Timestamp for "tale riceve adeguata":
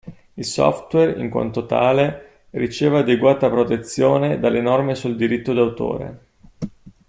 1.67-3.51